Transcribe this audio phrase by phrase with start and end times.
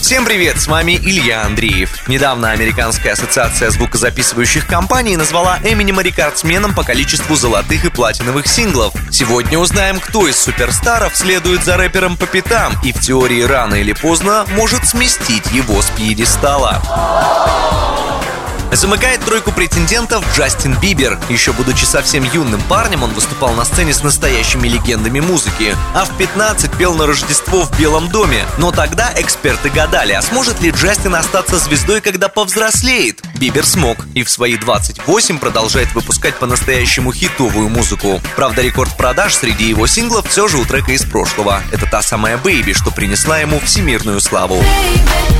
[0.00, 2.08] Всем привет, с вами Илья Андреев.
[2.08, 8.94] Недавно Американская ассоциация звукозаписывающих компаний назвала Эминема рекордсменом по количеству золотых и платиновых синглов.
[9.10, 13.92] Сегодня узнаем, кто из суперстаров следует за рэпером по пятам и в теории рано или
[13.92, 16.82] поздно может сместить его с пьедестала.
[18.72, 21.18] Замыкает тройку претендентов Джастин Бибер.
[21.28, 25.76] Еще будучи совсем юным парнем, он выступал на сцене с настоящими легендами музыки.
[25.94, 28.44] А в 15 пел на Рождество в Белом доме.
[28.58, 33.22] Но тогда эксперты гадали, а сможет ли Джастин остаться звездой, когда повзрослеет?
[33.34, 33.98] Бибер смог.
[34.14, 38.20] И в свои 28 продолжает выпускать по-настоящему хитовую музыку.
[38.36, 41.62] Правда, рекорд продаж среди его синглов все же у трека из прошлого.
[41.72, 44.56] Это та самая «Baby», что принесла ему всемирную славу.
[44.60, 45.39] Baby,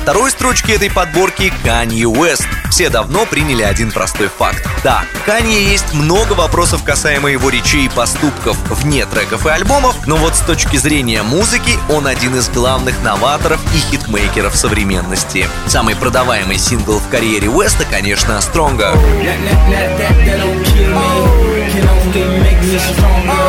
[0.00, 2.48] второй строчке этой подборки Канье Уэст.
[2.70, 4.66] Все давно приняли один простой факт.
[4.82, 10.16] Да, Канье есть много вопросов касаемо его речей и поступков вне треков и альбомов, но
[10.16, 15.48] вот с точки зрения музыки он один из главных новаторов и хитмейкеров современности.
[15.66, 18.96] Самый продаваемый сингл в карьере Уэста, конечно, Stronger.
[23.30, 23.39] I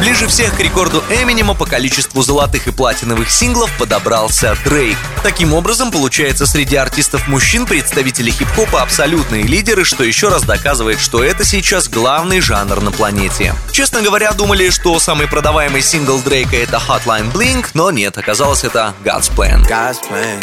[0.00, 4.96] Ближе всех к рекорду Эминема по количеству золотых и платиновых синглов подобрался Дрейк.
[5.22, 11.44] Таким образом, получается, среди артистов-мужчин представители хип-хопа абсолютные лидеры, что еще раз доказывает, что это
[11.44, 13.54] сейчас главный жанр на планете.
[13.72, 18.94] Честно говоря, думали, что самый продаваемый сингл Дрейка это Hotline Blink, но нет, оказалось это
[19.04, 19.62] God's Plan.
[19.68, 20.42] God's plan.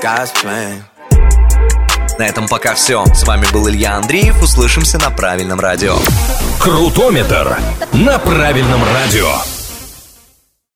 [0.00, 0.97] God's plan.
[2.18, 3.04] На этом пока все.
[3.14, 4.42] С вами был Илья Андреев.
[4.42, 5.96] Услышимся на правильном радио.
[6.58, 7.56] Крутометр
[7.92, 9.57] на правильном радио.